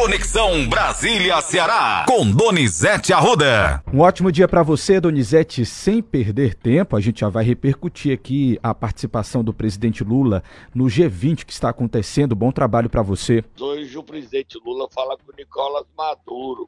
[0.00, 3.84] Conexão Brasília-Ceará, com Donizete Arruda.
[3.92, 5.66] Um ótimo dia para você, Donizete.
[5.66, 10.42] Sem perder tempo, a gente já vai repercutir aqui a participação do presidente Lula
[10.74, 12.34] no G20 que está acontecendo.
[12.34, 13.44] Bom trabalho para você.
[13.60, 16.66] Hoje o presidente Lula fala com o Nicolas Maduro.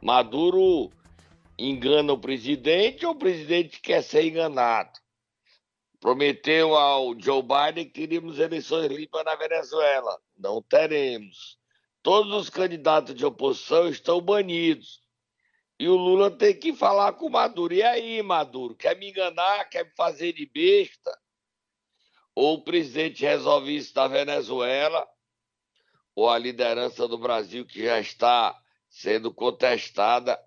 [0.00, 0.88] Maduro
[1.58, 4.92] engana o presidente ou o presidente quer ser enganado?
[5.98, 10.16] Prometeu ao Joe Biden que teríamos eleições limpas na Venezuela.
[10.38, 11.58] Não teremos.
[12.06, 15.02] Todos os candidatos de oposição estão banidos.
[15.76, 17.74] E o Lula tem que falar com o Maduro.
[17.74, 19.64] E aí, Maduro, quer me enganar?
[19.64, 21.10] Quer me fazer de besta?
[22.32, 25.04] Ou o presidente resolve isso na Venezuela,
[26.14, 28.56] ou a liderança do Brasil, que já está
[28.88, 30.40] sendo contestada,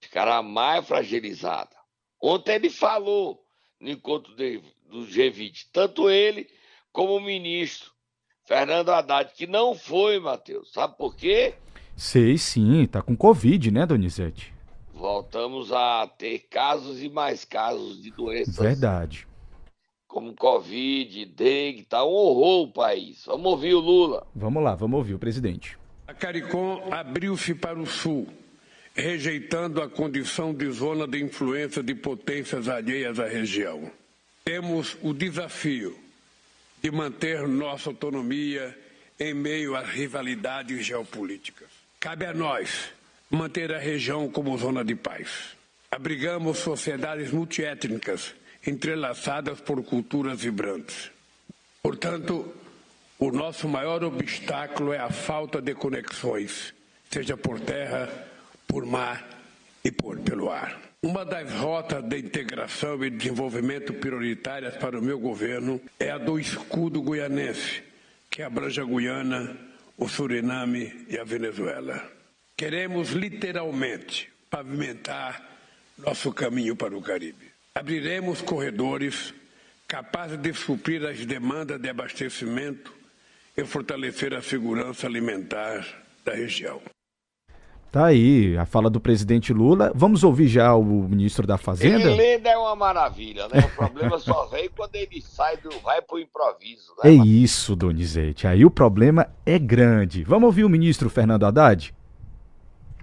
[0.00, 1.76] ficará mais fragilizada.
[2.22, 3.44] Ontem ele falou
[3.80, 6.48] no encontro do G20, tanto ele
[6.92, 7.92] como o ministro
[8.44, 10.72] Fernando Haddad, que não foi, Matheus.
[10.72, 11.54] Sabe por quê?
[11.96, 14.52] Sei sim, tá com Covid, né, Donizete?
[14.92, 18.56] Voltamos a ter casos e mais casos de doenças.
[18.56, 19.26] Verdade.
[20.06, 23.24] Como Covid, dengue, tá um horror o país.
[23.26, 24.26] Vamos ouvir o Lula.
[24.34, 25.78] Vamos lá, vamos ouvir o presidente.
[26.06, 28.26] A CARICOM abriu-se para o sul,
[28.94, 33.90] rejeitando a condição de zona de influência de potências alheias à região.
[34.44, 35.96] Temos o desafio
[36.82, 38.76] de manter nossa autonomia
[39.18, 41.68] em meio às rivalidades geopolíticas.
[42.00, 42.90] Cabe a nós
[43.30, 45.56] manter a região como zona de paz.
[45.90, 48.34] Abrigamos sociedades multiétnicas
[48.66, 51.10] entrelaçadas por culturas vibrantes.
[51.82, 52.52] Portanto,
[53.18, 56.74] o nosso maior obstáculo é a falta de conexões,
[57.10, 58.08] seja por terra,
[58.66, 59.41] por mar
[59.84, 60.80] e por pelo ar.
[61.02, 66.38] Uma das rotas de integração e desenvolvimento prioritárias para o meu governo é a do
[66.38, 67.82] escudo goianense,
[68.30, 69.56] que abrange a Guiana,
[69.96, 72.08] o Suriname e a Venezuela.
[72.56, 75.42] Queremos literalmente pavimentar
[75.98, 77.50] nosso caminho para o Caribe.
[77.74, 79.34] Abriremos corredores
[79.88, 82.94] capazes de suprir as demandas de abastecimento
[83.56, 85.86] e fortalecer a segurança alimentar
[86.24, 86.80] da região.
[87.92, 89.92] Tá aí a fala do presidente Lula.
[89.94, 92.10] Vamos ouvir já o ministro da Fazenda?
[92.10, 93.70] Ele é uma maravilha, né?
[93.70, 95.68] O problema só vem quando ele sai do.
[95.80, 96.94] vai pro improviso.
[97.04, 98.46] Né, é isso, Donizete.
[98.46, 100.24] Aí o problema é grande.
[100.24, 101.94] Vamos ouvir o ministro Fernando Haddad?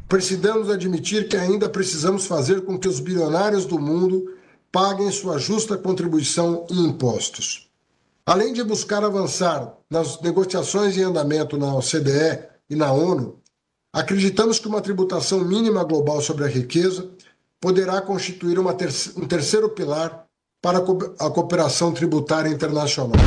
[0.07, 4.25] Precisamos admitir que ainda precisamos fazer com que os bilionários do mundo
[4.71, 7.69] paguem sua justa contribuição e impostos.
[8.25, 13.38] Além de buscar avançar nas negociações em andamento na OCDE e na ONU,
[13.91, 17.09] Acreditamos que uma tributação mínima global sobre a riqueza
[17.59, 20.25] poderá constituir ter um terceiro pilar
[20.61, 23.19] para a cooperação tributária internacional.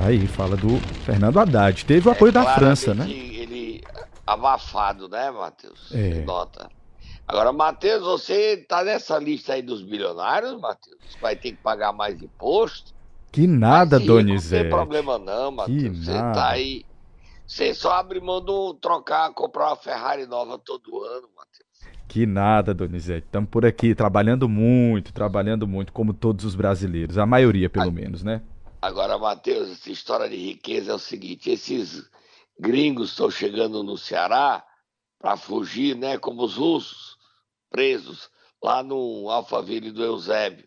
[0.00, 1.84] Aí, fala do Fernando Haddad.
[1.84, 3.10] Teve o apoio é, da França, né?
[3.10, 3.82] Ele
[4.24, 5.90] abafado, né, Matheus?
[5.92, 6.24] É.
[6.24, 6.68] Nota.
[7.26, 10.98] Agora, Matheus, você tá nessa lista aí dos bilionários, Matheus?
[11.20, 12.94] Vai ter que pagar mais imposto?
[13.32, 14.54] Que nada, Donizete.
[14.54, 16.04] Não tem problema não, Matheus.
[16.04, 16.32] Você nada.
[16.32, 16.84] tá aí
[17.46, 21.64] você só abre mão do trocar, comprar uma Ferrari nova todo ano, Matheus.
[22.08, 23.26] Que nada, Donizete.
[23.26, 27.18] Estamos por aqui trabalhando muito, trabalhando muito, como todos os brasileiros.
[27.18, 27.92] A maioria, pelo a...
[27.92, 28.42] menos, né?
[28.80, 32.08] Agora, Matheus, essa história de riqueza é o seguinte: esses
[32.58, 34.64] gringos estão chegando no Ceará
[35.18, 36.18] para fugir, né?
[36.18, 37.16] Como os russos
[37.70, 38.30] presos
[38.62, 40.64] lá no Alphaville do Eusébio.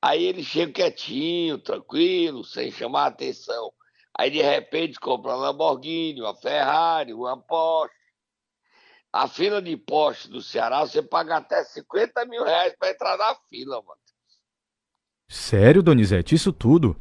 [0.00, 3.72] Aí eles chegam quietinho, tranquilo, sem chamar atenção.
[4.18, 7.94] Aí de repente compra uma Lamborghini, uma Ferrari, uma Porsche.
[9.12, 13.34] A fila de Porsche do Ceará, você paga até 50 mil reais para entrar na
[13.48, 14.00] fila, mano.
[15.28, 16.34] Sério, Donizete?
[16.34, 16.96] Isso tudo?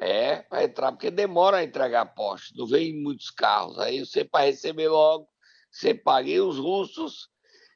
[0.00, 3.78] É, para entrar, porque demora a entregar Porsche, não vem muitos carros.
[3.78, 5.28] Aí você, para receber logo,
[5.70, 6.28] você paga.
[6.28, 7.28] E os russos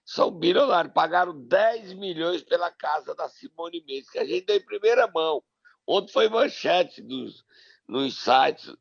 [0.05, 4.65] são bilionários, pagaram 10 milhões pela casa da Simone Mendes, que a gente deu em
[4.65, 5.43] primeira mão.
[5.87, 7.45] Ontem foi manchete dos,
[7.89, 8.73] nos sites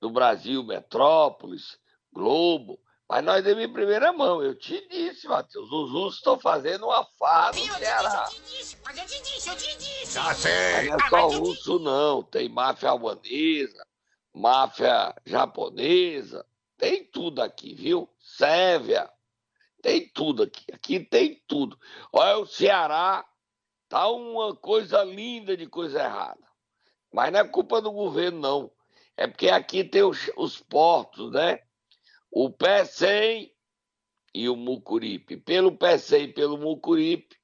[0.00, 1.78] do Brasil, Metrópolis,
[2.12, 2.80] Globo.
[3.08, 4.42] Mas nós demos em primeira mão.
[4.42, 5.70] Eu te disse, Matheus.
[5.70, 8.24] Os russos estão fazendo uma farra no Ceará.
[8.26, 10.14] Eu te disse, mas eu te disse, eu te disse.
[10.14, 10.88] Já sei.
[10.88, 12.22] Não é só russo, não.
[12.22, 13.86] Tem máfia albanesa,
[14.32, 16.46] máfia japonesa.
[16.78, 18.08] Tem tudo aqui, viu?
[18.18, 19.10] Sérvia.
[19.82, 20.64] Tem tudo aqui.
[20.72, 21.78] Aqui tem tudo.
[22.10, 23.24] Olha, o Ceará
[23.86, 26.53] tá uma coisa linda de coisa errada.
[27.14, 28.70] Mas não é culpa do governo, não.
[29.16, 31.60] É porque aqui tem os, os portos, né?
[32.28, 32.52] O
[32.84, 33.52] 100
[34.34, 35.36] e o Mucuripe.
[35.36, 37.36] Pelo 100 e pelo Mucuripe,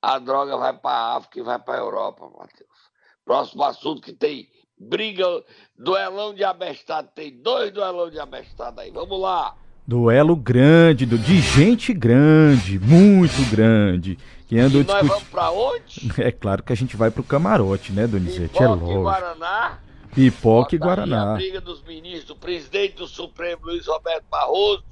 [0.00, 2.70] a droga vai para a África e vai para a Europa, Matheus.
[3.26, 4.48] Próximo assunto que tem
[4.78, 5.26] briga,
[5.76, 7.10] duelão de abestado.
[7.14, 8.90] Tem dois duelão de abestado aí.
[8.90, 9.54] Vamos lá.
[9.86, 14.16] Duelo grande, de gente grande, muito grande.
[14.46, 15.06] Que e nós discut...
[15.06, 16.12] vamos pra onde?
[16.18, 18.62] É claro que a gente vai pro camarote, né, Donizete?
[18.62, 19.02] É lógico.
[19.02, 19.80] Guaraná.
[20.14, 21.32] Pipoca e Guaraná.
[21.32, 24.84] A briga dos ministros, o presidente do Supremo, Luiz Roberto Barroso,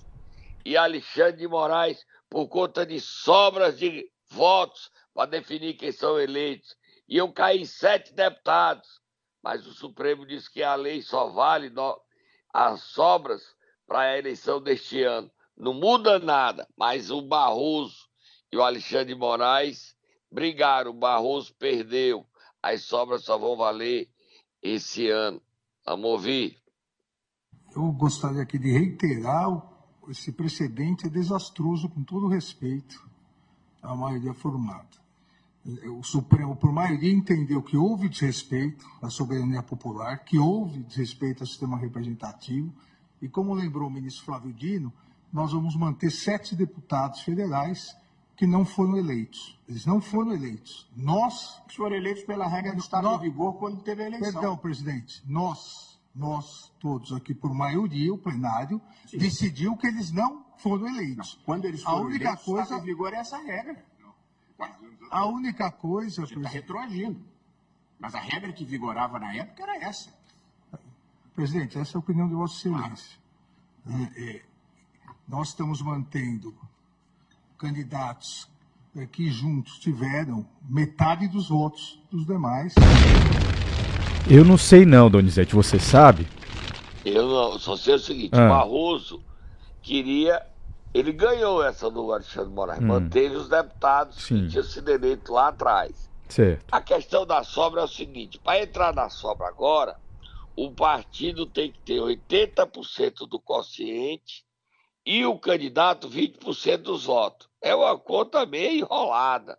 [0.64, 6.74] e Alexandre de Moraes, por conta de sobras de votos para definir quem são eleitos.
[7.08, 8.88] Iam cair sete deputados,
[9.42, 12.00] mas o Supremo disse que a lei só vale no...
[12.52, 13.42] as sobras
[13.86, 15.30] para a eleição deste ano.
[15.56, 18.08] Não muda nada, mas o Barroso
[18.52, 19.96] e o Alexandre de Moraes
[20.30, 20.90] brigaram.
[20.90, 22.26] O Barroso perdeu.
[22.62, 24.08] As sobras só vão valer
[24.62, 25.40] esse ano.
[25.84, 26.58] Vamos ouvir.
[27.74, 29.72] Eu gostaria aqui de reiterar
[30.08, 33.08] esse precedente é desastroso, com todo respeito
[33.80, 35.00] à maioria formada.
[35.96, 41.46] O Supremo, por maioria, entendeu que houve desrespeito à soberania popular, que houve desrespeito ao
[41.46, 42.74] sistema representativo,
[43.20, 44.92] e como lembrou o ministro Flávio Dino,
[45.32, 47.96] nós vamos manter sete deputados federais
[48.36, 49.58] que não foram eleitos.
[49.68, 50.90] Eles não foram eleitos.
[50.96, 51.62] Nós.
[51.76, 54.32] Foram eleitos pela regra do Estado nós, em vigor quando teve a eleição.
[54.32, 55.22] Perdão, presidente.
[55.26, 59.18] Nós, nós todos aqui, por maioria, o plenário, Sim.
[59.18, 61.36] decidiu que eles não foram eleitos.
[61.36, 61.44] Não.
[61.44, 62.76] Quando eles foram a única eleitos, coisa...
[62.76, 63.84] em vigor é essa regra.
[65.10, 66.26] A única coisa...
[66.26, 67.22] Você está retroagindo.
[67.98, 70.12] Mas a regra que vigorava na época era essa.
[71.34, 73.18] Presidente, essa é a opinião de Vossa Excelência.
[73.86, 74.42] É, é,
[75.26, 76.54] nós estamos mantendo
[77.62, 78.48] candidatos
[78.96, 82.74] é, que juntos tiveram metade dos votos dos demais.
[84.28, 86.26] Eu não sei não, Donizete, você sabe?
[87.04, 88.48] Eu não, só sei o seguinte, ah.
[88.48, 89.22] Barroso
[89.80, 90.44] queria.
[90.92, 92.86] Ele ganhou essa do Alexandre Moraes, hum.
[92.86, 94.42] manteve os deputados Sim.
[94.42, 96.10] que tinham sido eleitos lá atrás.
[96.28, 96.64] Certo.
[96.70, 99.96] A questão da sobra é o seguinte: para entrar na sobra agora,
[100.56, 104.44] o partido tem que ter 80% do quociente
[105.06, 107.51] e o candidato 20% dos votos.
[107.62, 109.58] É uma conta meio enrolada.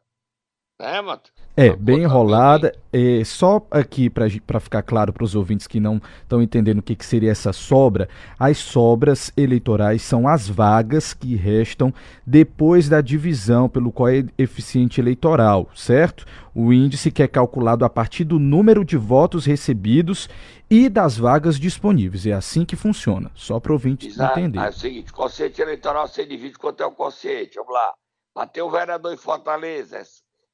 [0.84, 1.32] Né, Mato?
[1.56, 2.76] É, bem enrolada.
[2.92, 6.94] É, só aqui para ficar claro para os ouvintes que não estão entendendo o que,
[6.94, 11.94] que seria essa sobra, as sobras eleitorais são as vagas que restam
[12.26, 16.26] depois da divisão pelo coeficiente eleitoral, certo?
[16.54, 20.30] O índice que é calculado a partir do número de votos recebidos
[20.70, 22.26] e das vagas disponíveis.
[22.26, 24.38] É assim que funciona, só para o ouvinte Exato.
[24.38, 24.60] entender.
[24.60, 27.56] É o seguinte, o quociente eleitoral você divide quanto é o quociente.
[27.56, 27.94] Vamos lá.
[28.36, 30.04] Bateu o vereador em Fortaleza,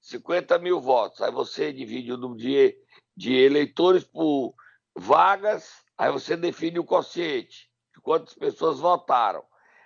[0.02, 1.22] 50 mil votos.
[1.22, 2.78] Aí você divide o número de,
[3.16, 4.54] de eleitores por
[4.96, 9.44] vagas, aí você define o quociente, de quantas pessoas votaram.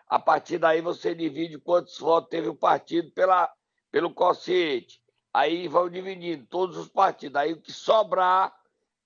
[0.08, 3.52] A partir daí você divide quantos votos teve o partido pela,
[3.92, 5.02] pelo quociente.
[5.34, 7.36] Aí vão dividindo todos os partidos.
[7.36, 8.54] Aí o que sobrar,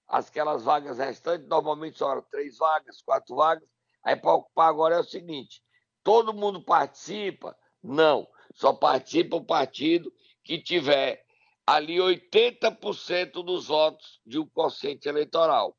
[0.07, 3.67] aquelas vagas restantes, normalmente sobram três vagas, quatro vagas.
[4.03, 5.63] Aí para ocupar agora é o seguinte:
[6.03, 7.57] todo mundo participa?
[7.81, 8.27] Não.
[8.53, 10.11] Só participa o partido
[10.47, 11.21] que tiver
[11.65, 15.75] ali 80% dos votos de um quociente eleitoral.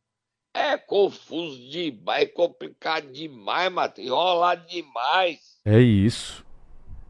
[0.53, 5.59] É confuso demais, é complicado demais, Matheus, enrolado demais.
[5.65, 6.45] É isso.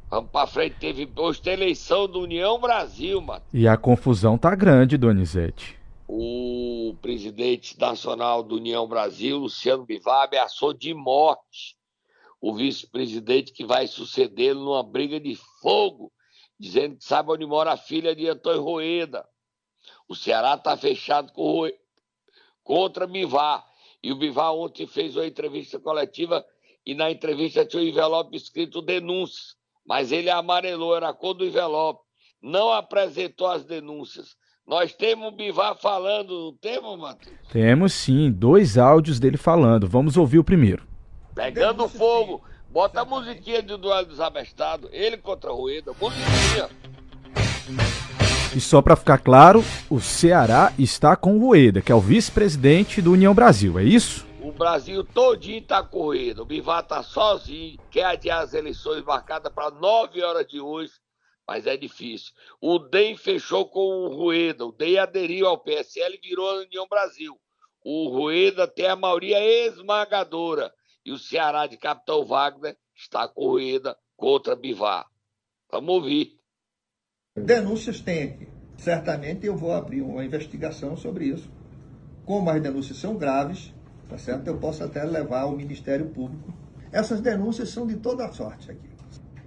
[0.09, 3.51] Vamos para frente, teve hoje tem eleição do União Brasil, Matheus.
[3.53, 5.77] E a confusão tá grande, Donizete.
[6.07, 11.77] O presidente nacional do União Brasil, Luciano Bivar, ameaçou de morte
[12.41, 16.13] o vice-presidente que vai sucedê-lo numa briga de fogo
[16.59, 19.27] dizendo que sabe onde mora a filha de Antônio Rueda.
[20.09, 21.71] O Ceará está fechado com o
[22.63, 23.65] contra Bivar.
[24.03, 26.45] E o Bivar ontem fez uma entrevista coletiva
[26.85, 31.35] e na entrevista tinha o um envelope escrito denúncias, mas ele amarelou, era a cor
[31.35, 32.01] do envelope.
[32.41, 34.37] Não apresentou as denúncias.
[34.67, 37.37] Nós temos o Bivar falando, não temos, Matheus?
[37.51, 39.89] Temos sim, dois áudios dele falando.
[39.89, 40.87] Vamos ouvir o primeiro.
[41.35, 42.45] Pegando fogo.
[42.79, 46.71] Bota a musiquinha do duelo dos abestados, ele contra o Rueda, musiquinha.
[48.55, 53.03] E só para ficar claro, o Ceará está com o Rueda, que é o vice-presidente
[53.03, 54.25] do União Brasil, é isso?
[54.41, 56.43] O Brasil todinho tá com o Rueda.
[56.43, 60.93] O Bivar tá sozinho, quer adiar as eleições marcadas para 9 horas de hoje,
[61.49, 62.33] mas é difícil.
[62.61, 66.87] O DEM fechou com o Rueda, o DEM aderiu ao PSL e virou a União
[66.89, 67.37] Brasil.
[67.85, 70.73] O Rueda tem a maioria esmagadora
[71.09, 75.07] e o Ceará de Capitão Wagner está corrida contra Bivar.
[75.73, 76.39] Vamos ouvir.
[77.35, 78.49] Denúncias tem aqui.
[78.77, 81.51] Certamente eu vou abrir uma investigação sobre isso.
[82.27, 83.73] Como as denúncias são graves,
[84.07, 84.49] tá certo?
[84.49, 86.53] Eu posso até levar ao Ministério Público.
[86.93, 88.91] Essas denúncias são de toda sorte aqui.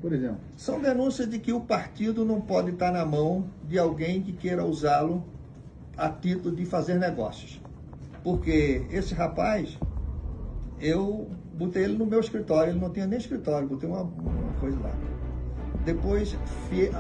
[0.02, 0.42] Por exemplo?
[0.58, 4.66] São denúncias de que o partido não pode estar na mão de alguém que queira
[4.66, 5.24] usá-lo
[5.96, 7.62] a título de fazer negócios.
[8.24, 9.78] Porque esse rapaz,
[10.80, 11.30] eu
[11.62, 14.92] botei ele no meu escritório, ele não tinha nem escritório, botei uma, uma coisa lá.
[15.86, 16.36] Depois
[16.70, 16.92] fiz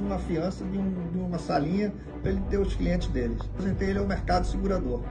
[0.00, 1.92] uma fiança de, um, de uma salinha
[2.22, 3.40] para ele ter os clientes deles.
[3.54, 5.02] Apresentei ele ao mercado segurador.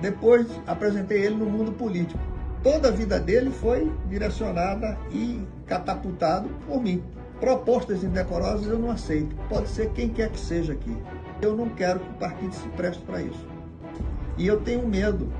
[0.00, 2.20] Depois apresentei ele no mundo político.
[2.62, 7.02] Toda a vida dele foi direcionada e catapultado por mim.
[7.38, 9.36] Propostas indecorosas eu não aceito.
[9.48, 10.96] Pode ser quem quer que seja aqui.
[11.42, 13.46] Eu não quero que o partido se preste para isso.
[14.38, 15.30] E eu tenho medo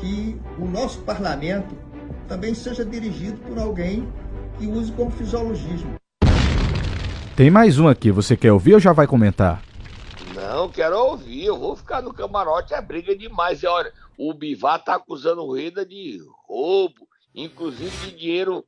[0.00, 1.76] que o nosso parlamento
[2.26, 4.10] também seja dirigido por alguém
[4.58, 5.94] que use como fisiologismo.
[7.36, 9.62] Tem mais um aqui, você quer ouvir ou já vai comentar?
[10.34, 13.62] Não, quero ouvir, eu vou ficar no camarote, é briga demais.
[13.62, 18.64] E olha, o Bivar tá acusando o Reda de roubo, inclusive de dinheiro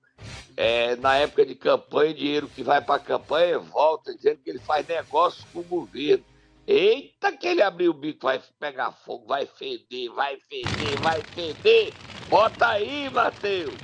[0.57, 4.87] é, na época de campanha, dinheiro que vai para campanha volta, dizendo que ele faz
[4.87, 6.25] negócio com o governo.
[6.67, 11.93] Eita, que ele abriu o bico, vai pegar fogo, vai feder, vai feder, vai feder.
[12.31, 13.75] Bota aí, Matheus.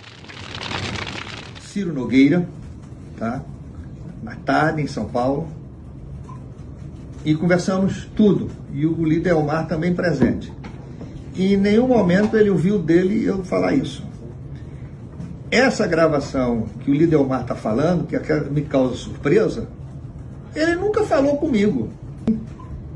[1.60, 2.48] Ciro Nogueira,
[3.16, 3.42] tá?
[4.22, 5.48] Na tarde, em São Paulo.
[7.24, 8.48] E conversamos tudo.
[8.72, 10.52] E o líder Elmar também presente.
[11.34, 14.06] E em nenhum momento ele ouviu dele eu falar isso.
[15.50, 18.16] Essa gravação que o líder Elmar está falando, que
[18.50, 19.68] me causa surpresa,
[20.54, 21.90] ele nunca falou comigo.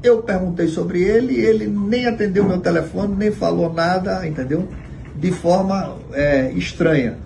[0.03, 4.69] Eu perguntei sobre ele, ele nem atendeu meu telefone, nem falou nada, entendeu?
[5.15, 7.19] De forma é, estranha.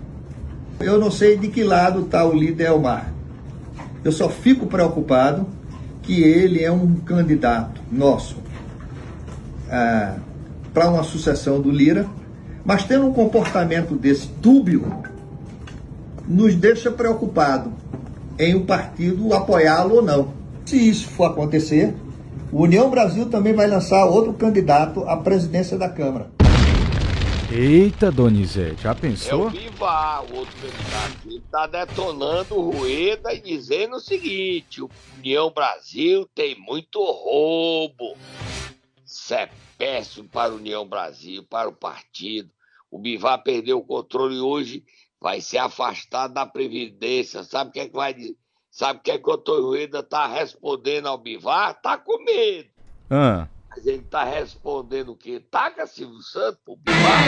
[0.78, 3.12] Eu não sei de que lado está o líder Elmar.
[4.04, 5.46] Eu só fico preocupado
[6.02, 8.36] que ele é um candidato nosso
[9.70, 10.12] é,
[10.72, 12.06] para uma sucessão do Lira,
[12.64, 15.02] mas tendo um comportamento desse dúbio,
[16.28, 17.72] nos deixa preocupado
[18.38, 20.28] em o partido apoiá-lo ou não.
[20.66, 21.94] Se isso for acontecer,
[22.52, 26.30] o União Brasil também vai lançar outro candidato à presidência da Câmara.
[27.50, 29.44] Eita, Donizete, já pensou?
[29.44, 31.26] É o Vivar, o outro candidato.
[31.26, 38.16] Ele está detonando o Rueda e dizendo o seguinte: o União Brasil tem muito roubo.
[39.04, 39.48] Isso é
[39.78, 42.50] péssimo para a União Brasil, para o partido.
[42.90, 44.84] O Bivar perdeu o controle hoje,
[45.20, 47.44] vai ser afastado da Previdência.
[47.44, 48.36] Sabe o que é que vai dizer?
[48.76, 51.80] Sabe o que é que o Rueda tá respondendo ao Bivar?
[51.80, 52.68] Tá com medo.
[53.08, 53.48] Ah.
[53.70, 55.40] Mas ele tá respondendo o quê?
[55.40, 57.22] Taca Silvio Santos pro Bivar.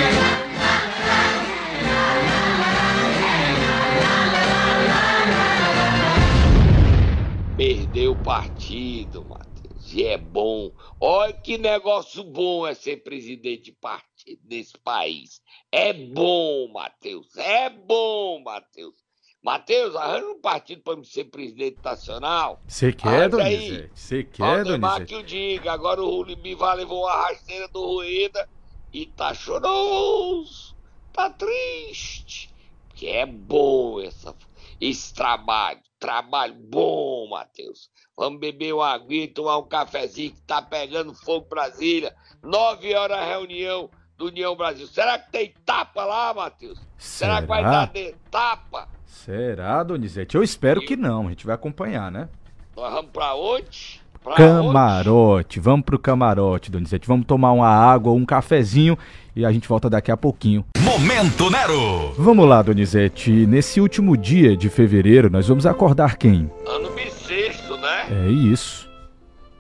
[7.57, 9.91] Perdeu o partido, Matheus.
[9.91, 10.71] E é bom.
[11.01, 15.41] Olha que negócio bom é ser presidente de partido nesse país.
[15.73, 17.35] É bom, Matheus.
[17.39, 19.08] É bom, Matheus.
[19.49, 22.61] Matheus, arranja um partido para me ser presidente nacional.
[22.69, 23.91] Você quer, Donizete?
[23.95, 25.07] Você quer, Donizete?
[25.07, 25.73] que o diga.
[25.73, 28.47] Agora o Bivar levou a rasteira do Rueda
[28.93, 30.77] e tá choroso,
[31.15, 32.55] tá triste.
[32.95, 34.37] Que é bom essa,
[34.79, 35.81] esse trabalho.
[35.99, 37.91] Trabalho bom, Matheus.
[38.15, 42.15] Vamos beber uma aguinha, tomar um cafezinho que tá pegando fogo Brasília.
[42.43, 43.89] Nove horas a reunião
[44.19, 44.87] do União Brasil.
[44.87, 46.79] Será que tem tapa lá, Matheus?
[46.99, 47.37] Será?
[47.37, 48.98] Será que vai dar de tapa?
[49.09, 50.37] Será, Donizete?
[50.37, 51.27] Eu espero que não.
[51.27, 52.29] A gente vai acompanhar, né?
[52.77, 54.01] Nós vamos pra onde?
[54.23, 55.59] Pra camarote.
[55.59, 55.61] Onde?
[55.61, 57.09] Vamos pro camarote, Donizete.
[57.09, 58.97] Vamos tomar uma água, um cafezinho
[59.35, 60.65] e a gente volta daqui a pouquinho.
[60.79, 62.13] Momento Nero!
[62.19, 63.31] Vamos lá, Donizete.
[63.47, 66.51] Nesse último dia de fevereiro, nós vamos acordar quem?
[66.67, 68.27] Ano bissexto, né?
[68.27, 68.89] É isso.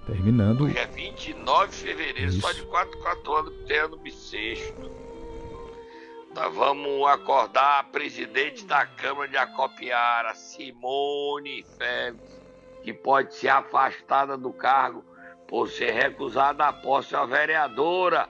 [0.06, 0.64] Terminando.
[0.64, 2.40] Hoje é 29 de fevereiro, isso.
[2.40, 5.07] só de 4 4 anos que tem ano bissexto.
[6.46, 12.40] Vamos acordar a presidente da Câmara de Acopiara, Simone Félix,
[12.82, 15.04] que pode ser afastada do cargo
[15.48, 18.28] por ser recusada a posse a vereadora,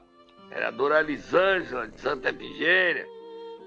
[0.48, 3.06] vereadora Elisângela de Santa Efigênia.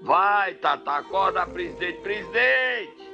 [0.02, 2.00] Vai, Tata, acorda presidente.
[2.00, 3.10] Presidente,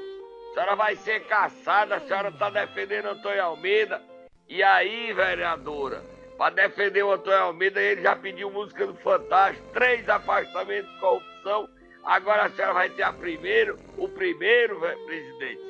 [0.50, 4.02] a senhora vai ser caçada, a senhora está defendendo Antônio Almeida.
[4.48, 6.02] E aí, vereadora,
[6.38, 11.68] para defender o Antônio Almeida, ele já pediu música do Fantástico, três afastamentos de corrupção.
[12.04, 15.60] Agora a senhora vai ter a primeiro, o primeiro, presidente.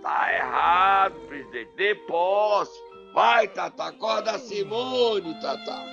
[0.00, 1.70] Tá errado, presidente.
[1.76, 2.80] Dê posse.
[3.12, 5.84] Vai, Tata, acorda a Simone, Tata.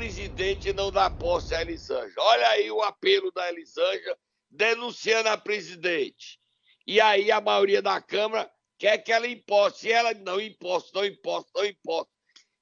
[0.00, 2.14] Presidente não dá posse a Elisângela?
[2.24, 4.16] Olha aí o apelo da Elisângela
[4.50, 6.40] denunciando a presidente.
[6.86, 9.88] E aí a maioria da Câmara quer que ela imposse.
[9.88, 12.10] E ela não imposto, não imposto, não imposto.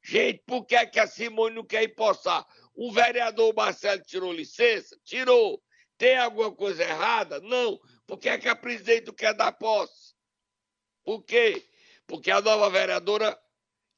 [0.03, 2.45] Gente, por que, é que a Simone não quer impostar?
[2.75, 4.99] O vereador Marcelo tirou licença?
[5.05, 5.63] Tirou.
[5.97, 7.39] Tem alguma coisa errada?
[7.41, 7.79] Não.
[8.05, 10.13] Por que, é que a presidente não quer dar posse?
[11.05, 11.65] Por quê?
[12.05, 13.39] Porque a nova vereadora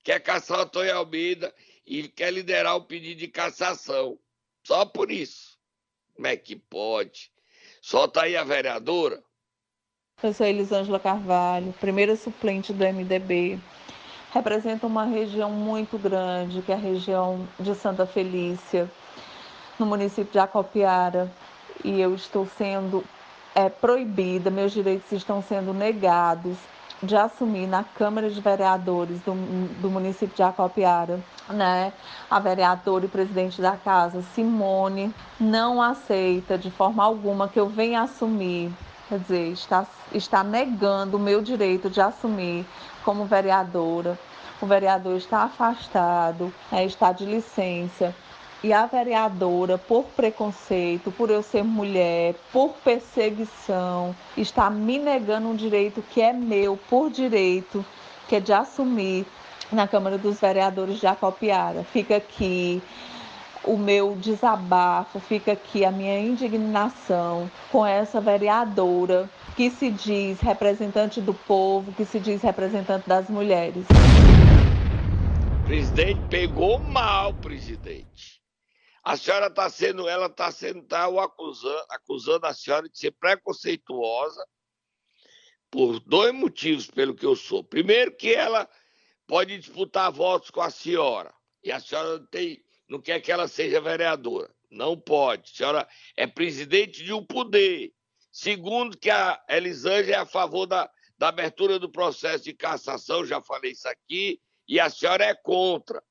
[0.05, 1.55] quer caçar o Antônio Almeida
[1.87, 4.19] e quer liderar o pedido de cassação.
[4.63, 5.59] Só por isso.
[6.15, 7.31] Como é que pode?
[7.81, 9.23] Solta aí a vereadora.
[10.23, 13.59] Eu sou Elisângela Carvalho, primeira suplente do MDB.
[14.33, 18.89] Representa uma região muito grande, que é a região de Santa Felícia,
[19.79, 21.33] no município de Acopiara.
[21.83, 23.03] E eu estou sendo
[23.55, 26.57] é, proibida, meus direitos estão sendo negados
[27.03, 29.33] de assumir na Câmara de Vereadores do,
[29.81, 31.93] do município de Acopiara, né?
[32.31, 38.03] A vereadora e presidente da casa, Simone, não aceita de forma alguma que eu venha
[38.03, 38.73] assumir
[39.11, 42.65] quer dizer, está, está negando o meu direito de assumir
[43.05, 44.17] como vereadora.
[44.61, 48.15] O vereador está afastado, é, está de licença.
[48.63, 55.57] E a vereadora, por preconceito, por eu ser mulher, por perseguição, está me negando um
[55.57, 57.83] direito que é meu por direito,
[58.29, 59.25] que é de assumir
[59.73, 61.85] na Câmara dos Vereadores de Acopiara.
[61.85, 62.83] Fica aqui
[63.65, 71.19] o meu desabafo, fica aqui a minha indignação com essa vereadora que se diz representante
[71.21, 73.87] do povo, que se diz representante das mulheres.
[75.67, 78.40] Presidente pegou mal, presidente.
[79.03, 83.13] A senhora está sendo, ela está sendo, tá o acusando, acusando a senhora de ser
[83.13, 84.47] preconceituosa
[85.71, 87.65] por dois motivos, pelo que eu sou.
[87.65, 88.69] Primeiro, que ela
[89.27, 91.33] pode disputar votos com a senhora.
[91.63, 94.53] E a senhora tem não quer que ela seja vereadora.
[94.69, 95.53] Não pode.
[95.53, 97.93] A senhora é presidente de um poder.
[98.33, 103.41] Segundo, que a Elisângela é a favor da, da abertura do processo de cassação, já
[103.41, 106.03] falei isso aqui, e a senhora é contra.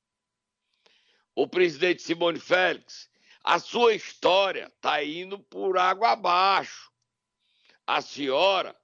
[1.35, 3.09] O presidente Simone Félix,
[3.43, 6.91] a sua história está indo por água abaixo.
[7.87, 8.75] A senhora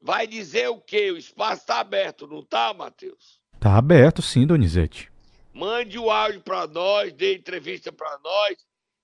[0.00, 1.10] vai dizer o quê?
[1.10, 3.40] O espaço está aberto, não está, Matheus?
[3.54, 5.10] Está aberto, sim, Donizete.
[5.52, 8.56] Mande o áudio para nós, dê entrevista para nós,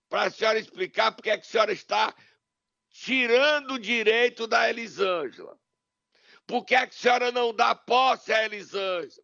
[0.09, 2.15] para a senhora explicar porque é que a senhora está
[2.91, 5.59] tirando o direito da Elisângela.
[6.47, 9.24] Por que, é que a senhora não dá posse à Elisângela?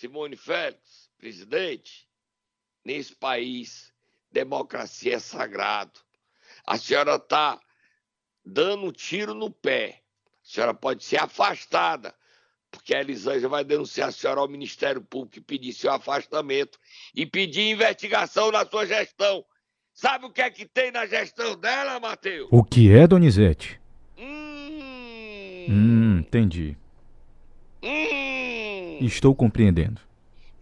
[0.00, 2.08] Simone Félix, presidente,
[2.82, 3.92] nesse país,
[4.32, 6.00] democracia é sagrado.
[6.66, 7.60] A senhora está
[8.42, 10.00] dando um tiro no pé.
[10.42, 12.14] A senhora pode ser afastada
[12.70, 16.78] porque a Elisângela vai denunciar a senhora ao Ministério Público e pedir seu afastamento
[17.14, 19.44] e pedir investigação na sua gestão.
[19.92, 22.48] Sabe o que é que tem na gestão dela, Matheus?
[22.50, 23.78] O que é, Donizete?
[24.16, 26.74] Hum, hum entendi.
[27.82, 28.98] Hum.
[29.00, 30.00] Estou compreendendo.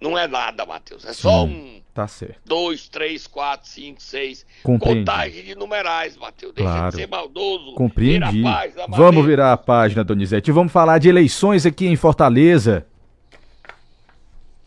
[0.00, 1.04] Não é nada, Matheus.
[1.04, 2.38] É só um Tá certo.
[2.46, 4.46] 2, 3, 4, 5, 6.
[4.62, 6.54] Contagem de numerais, Matheus.
[6.54, 6.90] Deixa claro.
[6.90, 7.74] de ser maldoso.
[7.74, 8.30] Compreendi.
[8.30, 10.52] Vira página, vamos virar a página, Donizete.
[10.52, 12.86] Vamos falar de eleições aqui em Fortaleza.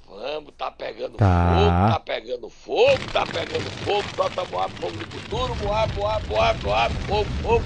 [0.10, 1.56] Vamos, tá pegando tá.
[1.56, 4.04] fogo, tá pegando fogo, tá pegando fogo.
[4.14, 7.64] Solta Moab, fogo do futuro, Moab, Moab, Moab, Moab, fogo, fogo.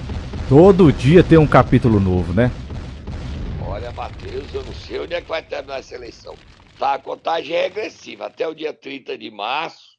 [0.48, 2.52] Todo dia tem um capítulo novo, né?
[3.68, 6.36] Olha, Matheus, eu não sei onde é que vai terminar essa eleição.
[6.78, 8.26] Tá, a contagem é regressiva.
[8.26, 9.98] Até o dia 30 de março,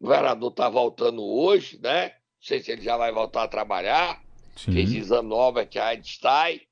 [0.00, 2.08] o governador está voltando hoje, né?
[2.08, 4.22] Não sei se ele já vai voltar a trabalhar.
[4.56, 4.72] Sim.
[4.72, 6.62] Fez exame no Albert Einstein.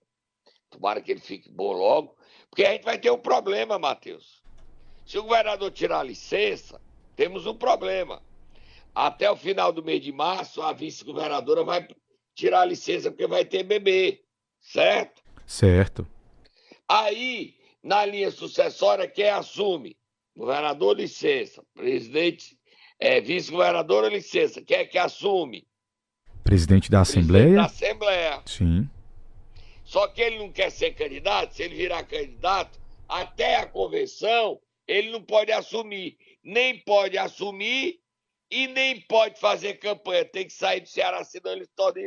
[0.71, 2.17] Tomara que ele fique bom logo.
[2.49, 4.43] Porque a gente vai ter um problema, Matheus.
[5.05, 6.81] Se o governador tirar a licença,
[7.17, 8.23] temos um problema.
[8.95, 11.87] Até o final do mês de março, a vice-governadora vai
[12.35, 14.23] tirar a licença porque vai ter bebê.
[14.59, 15.23] Certo?
[15.47, 16.07] Certo.
[16.91, 19.97] Aí na linha sucessória, quem assume?
[20.37, 21.63] Governador, licença.
[21.73, 22.59] Presidente,
[22.99, 24.61] é, vice-governador, licença.
[24.61, 25.65] Quem é que assume?
[26.43, 27.55] Presidente da Assembleia?
[27.55, 28.43] da Assembleia.
[28.45, 28.91] Sim.
[29.85, 31.55] Só que ele não quer ser candidato.
[31.55, 36.19] Se ele virar candidato, até a convenção, ele não pode assumir.
[36.43, 38.01] Nem pode assumir
[38.51, 40.25] e nem pode fazer campanha.
[40.25, 42.01] Tem que sair do Ceará, senão ele se torna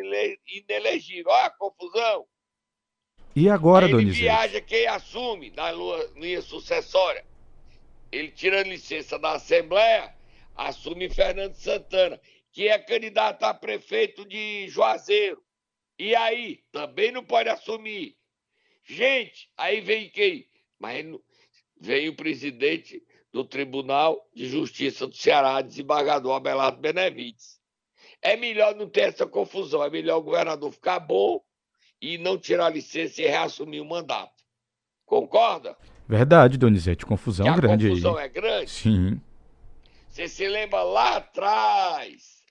[0.46, 1.32] inelegível.
[1.32, 2.26] Olha a confusão.
[3.36, 4.20] E agora, Aí Donizete?
[4.20, 5.72] Ele viaja quem assume na
[6.16, 7.26] linha sucessória.
[8.12, 10.14] Ele tira licença da Assembleia,
[10.56, 15.42] assume Fernando Santana, que é candidato a prefeito de Juazeiro.
[15.98, 18.16] E aí, também não pode assumir.
[18.84, 20.48] Gente, aí vem quem?
[20.78, 21.06] Mas
[21.80, 27.60] vem o presidente do Tribunal de Justiça do Ceará, desembargador Abelardo Benevides.
[28.22, 31.44] É melhor não ter essa confusão, é melhor o governador ficar bom
[32.04, 34.44] e não tirar licença e reassumir o mandato.
[35.06, 35.78] Concorda?
[36.06, 37.06] Verdade, Donizete.
[37.06, 38.26] Confusão que grande a confusão aí.
[38.26, 38.70] é grande?
[38.70, 39.22] Sim.
[40.10, 42.44] Você se lembra lá atrás,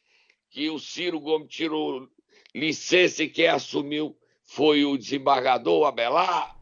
[0.51, 2.09] que o Ciro Gomes tirou
[2.55, 6.57] licença e quem assumiu foi o desembargador Abelar,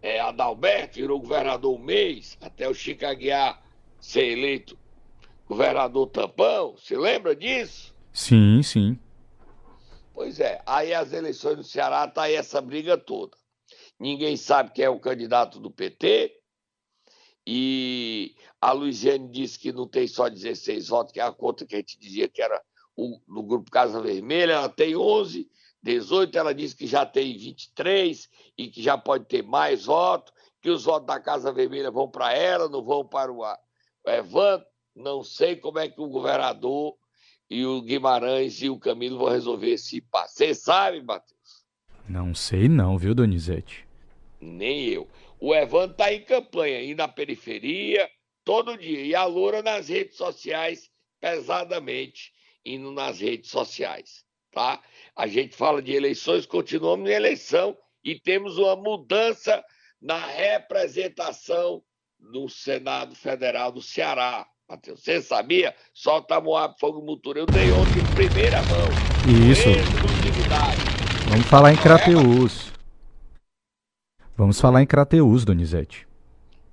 [0.00, 3.60] é, Adalberto, virou governador um mês, até o Chico Aguiar
[4.00, 4.78] ser eleito
[5.48, 6.76] governador tampão.
[6.76, 7.92] Se lembra disso?
[8.12, 8.96] Sim, sim.
[10.16, 13.36] Pois é, aí as eleições no Ceará tá aí essa briga toda.
[14.00, 16.34] Ninguém sabe quem é o candidato do PT.
[17.46, 21.74] E a Luiziane disse que não tem só 16 votos, que é a conta que
[21.74, 22.58] a gente dizia que era
[22.96, 25.50] o, no grupo Casa Vermelha, ela tem 11,
[25.82, 28.26] 18, ela disse que já tem 23
[28.56, 32.32] e que já pode ter mais votos, que os votos da Casa Vermelha vão para
[32.32, 34.66] ela, não vão para o, o Evandro.
[34.94, 36.96] Não sei como é que o governador
[37.48, 40.34] e o Guimarães e o Camilo vão resolver esse passo.
[40.36, 41.64] Você sabe, Matheus?
[42.08, 43.86] Não sei não, viu, Donizete?
[44.40, 45.08] Nem eu.
[45.38, 48.08] O Evandro está em campanha, e na periferia,
[48.44, 49.04] todo dia.
[49.04, 52.32] E a Loura nas redes sociais, pesadamente,
[52.64, 54.24] indo nas redes sociais.
[54.52, 54.82] Tá?
[55.14, 59.62] A gente fala de eleições, continuamos em eleição e temos uma mudança
[60.00, 61.82] na representação
[62.18, 64.48] do Senado Federal do Ceará.
[64.68, 65.72] Matheus, você sabia?
[65.94, 67.38] Solta Moab Fogo Mutura.
[67.38, 68.88] Eu dei ontem em primeira mão.
[69.48, 69.68] Isso.
[71.30, 72.72] Vamos falar em Crateus.
[74.36, 76.06] Vamos falar em Crateus, Donizete.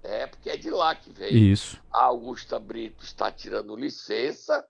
[0.02, 1.38] É, porque é de lá que veio.
[1.38, 1.80] Isso.
[1.94, 4.66] A Augusta Brito está tirando licença.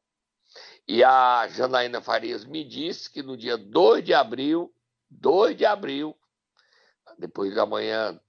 [0.86, 4.70] E a Janaína Farias me disse que no dia 2 de abril,
[5.10, 6.14] 2 de abril,
[7.18, 8.20] depois da manhã,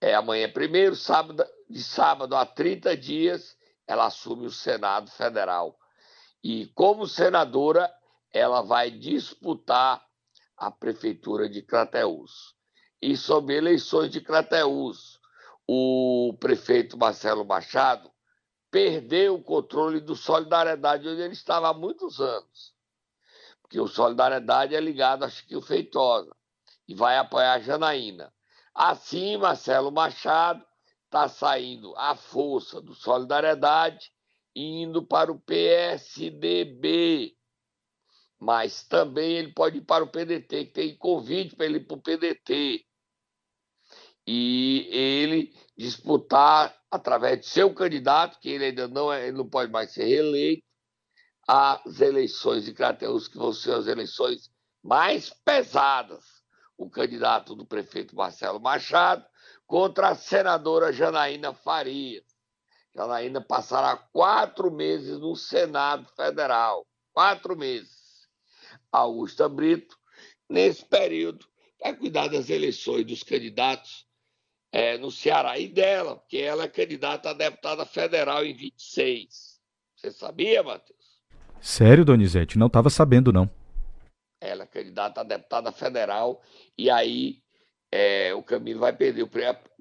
[0.00, 5.78] é amanhã primeiro, sábado, de sábado a 30 dias, ela assume o Senado Federal.
[6.42, 7.92] E como senadora,
[8.32, 10.04] ela vai disputar
[10.56, 12.54] a prefeitura de Crateús.
[13.00, 15.20] E sobre eleições de Crateús,
[15.66, 18.10] o prefeito Marcelo Machado
[18.70, 22.74] perdeu o controle do Solidariedade, onde ele estava há muitos anos.
[23.62, 26.34] Porque o Solidariedade é ligado a Chiquinho Feitosa
[26.86, 28.32] e vai apoiar a Janaína.
[28.74, 30.64] Assim, Marcelo Machado
[31.14, 34.12] está saindo à força do Solidariedade
[34.54, 37.36] indo para o PSDB.
[38.40, 41.96] Mas também ele pode ir para o PDT, que tem convite para ele ir para
[41.96, 42.84] o PDT.
[44.26, 49.70] E ele disputar, através de seu candidato, que ele ainda não, é, ele não pode
[49.70, 50.64] mais ser reeleito,
[51.46, 54.50] as eleições de Crateus, que vão ser as eleições
[54.82, 56.24] mais pesadas.
[56.76, 59.24] O candidato do prefeito Marcelo Machado
[59.66, 62.24] contra a senadora Janaína Farias.
[62.94, 66.86] Janaína passará quatro meses no Senado Federal.
[67.12, 68.28] Quatro meses.
[68.90, 69.98] Augusta Brito,
[70.48, 71.46] nesse período,
[71.80, 74.06] vai cuidar das eleições dos candidatos
[74.70, 79.60] é, no Ceará e dela, porque ela é candidata a deputada federal em 26.
[79.94, 81.22] Você sabia, Matheus?
[81.60, 82.58] Sério, Donizete?
[82.58, 83.48] Não estava sabendo, não.
[84.40, 86.42] Ela é candidata a deputada federal
[86.76, 87.43] e aí
[87.96, 89.30] é, o Camilo vai perder o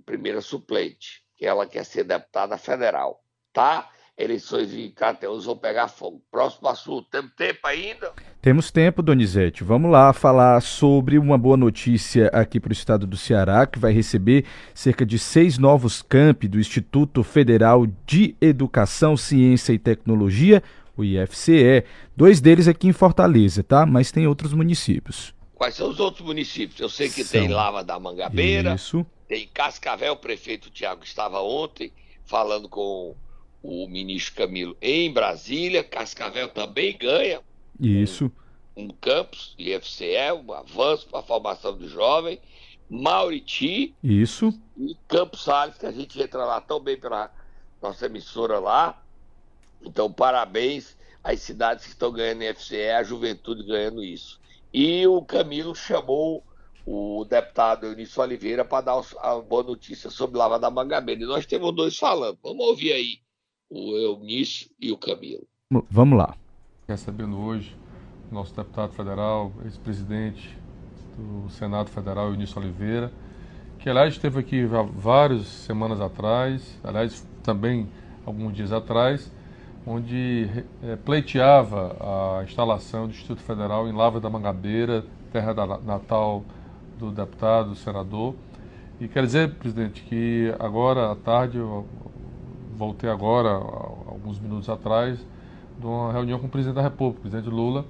[0.05, 3.19] primeiro suplente, que ela quer ser deputada federal,
[3.51, 3.89] tá?
[4.15, 6.21] Eleições de Crateus vão pegar fogo.
[6.29, 8.13] Próximo assunto, temos tempo ainda?
[8.39, 9.63] Temos tempo, Donizete.
[9.63, 13.91] Vamos lá falar sobre uma boa notícia aqui para o estado do Ceará, que vai
[13.91, 14.45] receber
[14.75, 20.61] cerca de seis novos campi do Instituto Federal de Educação, Ciência e Tecnologia,
[20.95, 21.83] o IFCE.
[22.15, 23.87] Dois deles aqui em Fortaleza, tá?
[23.87, 25.33] Mas tem outros municípios.
[25.63, 26.77] Quais são os outros municípios?
[26.77, 27.39] Eu sei que são...
[27.39, 29.05] tem Lava da Mangabeira, Isso.
[29.29, 31.89] tem Cascavel, o prefeito Tiago estava ontem
[32.25, 33.15] falando com
[33.61, 35.81] o ministro Camilo em Brasília.
[35.81, 37.39] Cascavel também ganha.
[37.79, 38.29] Isso.
[38.75, 42.41] Um, um campus, IFCE, um avanço para a formação do jovem.
[42.89, 43.95] Mauriti.
[44.03, 44.53] Isso.
[44.77, 47.31] E Campos Salles, que a gente entra lá tão bem pela
[47.81, 49.01] nossa emissora lá.
[49.81, 54.42] Então, parabéns às cidades que estão ganhando IFCE, a juventude ganhando isso.
[54.73, 56.43] E o Camilo chamou
[56.85, 61.21] o deputado Eunício Oliveira para dar a boa notícia sobre Lava da Mangabeira.
[61.21, 62.39] E nós temos dois falando.
[62.41, 63.19] Vamos ouvir aí
[63.69, 65.47] o Eunício e o Camilo.
[65.89, 66.35] Vamos lá.
[66.87, 67.75] Recebendo hoje
[68.31, 70.57] o nosso deputado federal, ex-presidente
[71.17, 73.11] do Senado Federal, Eunício Oliveira,
[73.79, 77.87] que aliás esteve aqui há várias semanas atrás, aliás também
[78.25, 79.31] alguns dias atrás,
[79.85, 80.49] onde
[80.81, 81.95] é, pleiteava
[82.39, 86.43] a instalação do Instituto Federal em Lavra da Mangabeira, terra da, natal
[86.97, 88.35] do deputado, do senador.
[88.99, 91.85] E quer dizer, presidente, que agora à tarde, eu
[92.75, 95.19] voltei agora, alguns minutos atrás,
[95.79, 97.85] de uma reunião com o presidente da República, o presidente Lula,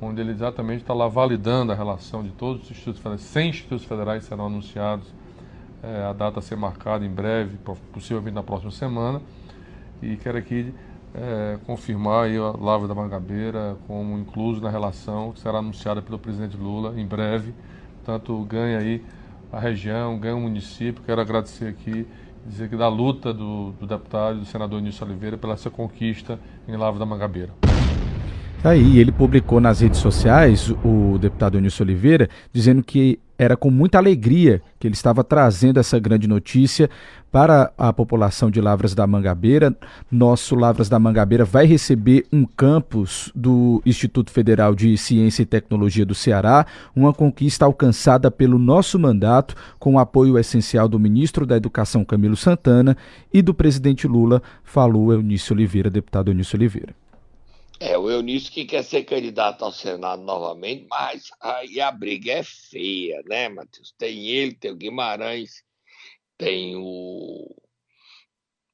[0.00, 3.84] onde ele exatamente está lá validando a relação de todos os institutos federais, 100 institutos
[3.84, 5.06] federais serão anunciados,
[5.82, 7.58] é, a data a ser marcada em breve,
[7.92, 9.20] possivelmente na próxima semana,
[10.02, 10.74] e quero aqui
[11.14, 16.56] é, confirmar a Lavra da Mangabeira como incluso na relação que será anunciada pelo presidente
[16.56, 17.54] Lula em breve.
[18.04, 19.02] Portanto, ganha aí
[19.52, 21.02] a região, ganha o município.
[21.04, 22.06] Quero agradecer aqui
[22.46, 26.38] dizer que da luta do, do deputado do senador Nilson Oliveira pela essa conquista
[26.68, 27.52] em Lavra da Mangabeira.
[28.62, 33.70] Tá aí, ele publicou nas redes sociais, o deputado Nilson Oliveira, dizendo que era com
[33.70, 36.88] muita alegria que ele estava trazendo essa grande notícia
[37.30, 39.76] para a população de Lavras da Mangabeira.
[40.10, 46.06] Nosso Lavras da Mangabeira vai receber um campus do Instituto Federal de Ciência e Tecnologia
[46.06, 51.56] do Ceará, uma conquista alcançada pelo nosso mandato, com o apoio essencial do ministro da
[51.56, 52.96] Educação Camilo Santana
[53.32, 57.05] e do presidente Lula, falou Eunício Oliveira, deputado Eunício Oliveira.
[57.78, 62.42] É, o Eunício que quer ser candidato ao Senado novamente, mas aí a briga é
[62.42, 63.94] feia, né, Matheus?
[63.98, 65.62] Tem ele, tem o Guimarães,
[66.38, 67.54] tem o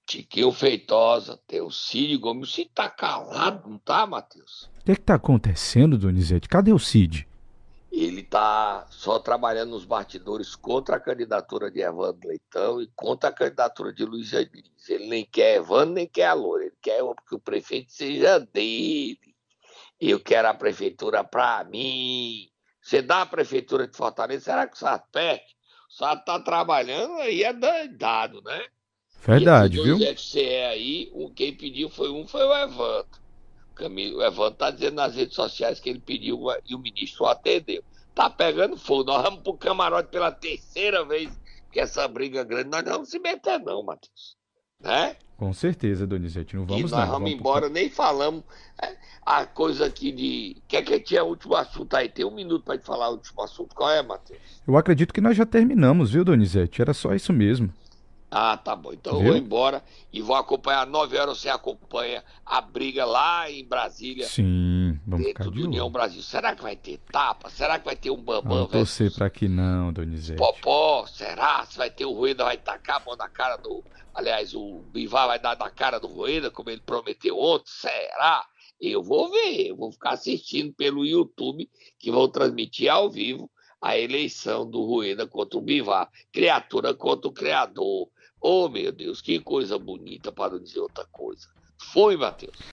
[0.06, 2.48] Tiquinho Feitosa, tem o Cid Gomes.
[2.48, 4.70] O Cid tá calado, não tá, Matheus?
[4.80, 6.48] O que, é que tá acontecendo, Donizete?
[6.48, 7.26] Cadê o Cid?
[7.92, 13.32] Ele tá só trabalhando nos bastidores contra a candidatura de Evandro Leitão e contra a
[13.32, 14.88] candidatura de Luiz Diniz.
[14.88, 16.64] Ele nem quer Evandro, nem quer a Loura.
[16.64, 19.18] Ele quer que o prefeito seja dele.
[20.00, 22.48] Eu quero a prefeitura para mim.
[22.80, 25.54] Você dá a prefeitura de Fortaleza, será que o Sarto perde?
[25.88, 28.68] O Sarto tá trabalhando aí é dado, né?
[29.20, 29.96] Verdade, viu?
[29.96, 33.21] O FCE aí, quem pediu foi um, foi o Evandro.
[33.72, 37.82] Camilo, Evandro está dizendo nas redes sociais que ele pediu e o ministro atendeu.
[38.14, 39.04] Tá pegando fogo.
[39.04, 41.30] Nós vamos pro camarote pela terceira vez,
[41.70, 44.36] que essa briga é grande, nós não vamos se meter, não, Matheus.
[44.78, 45.16] Né?
[45.36, 46.98] Com certeza, Donizete, não vamos e nós não.
[46.98, 48.44] vamos, vamos embora, nem falamos.
[48.80, 50.62] É, a coisa aqui de.
[50.68, 52.08] Quer que tinha o último assunto aí?
[52.08, 53.74] Tem um minuto para te falar o último assunto.
[53.74, 54.40] Qual é, Matheus?
[54.66, 56.82] Eu acredito que nós já terminamos, viu, Donizete?
[56.82, 57.72] Era só isso mesmo.
[58.34, 58.94] Ah, tá bom.
[58.94, 59.26] Então Viu?
[59.26, 60.86] eu vou embora e vou acompanhar.
[60.86, 64.26] Nove horas você acompanha a briga lá em Brasília.
[64.26, 66.22] Sim, vamos dentro ficar de do União Brasil.
[66.22, 67.50] Será que vai ter tapa?
[67.50, 68.60] Será que vai ter um bambam?
[68.60, 70.38] Não torcer pra que não, Donizete.
[70.38, 71.66] Popó, será?
[71.66, 73.84] Se vai ter o Rueda, vai tacar a mão na cara do.
[74.14, 77.66] Aliás, o Bivar vai dar na cara do Rueda, como ele prometeu ontem.
[77.66, 78.46] Será?
[78.80, 81.68] Eu vou ver, eu vou ficar assistindo pelo YouTube,
[81.98, 83.50] que vão transmitir ao vivo
[83.82, 86.08] a eleição do Rueda contra o Bivar.
[86.32, 88.08] Criatura contra o Criador.
[88.42, 91.46] Oh, meu Deus, que coisa bonita, para dizer outra coisa.
[91.92, 92.58] Foi, Matheus.